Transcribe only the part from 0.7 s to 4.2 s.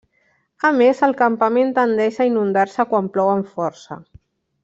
més, el campament tendeix a inundar-se quan plou amb força.